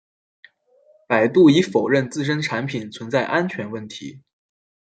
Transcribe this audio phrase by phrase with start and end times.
[1.07, 4.23] 百度已否认自身产品存在安全问题。